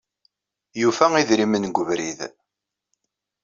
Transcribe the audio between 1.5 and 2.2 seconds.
deg ubrid.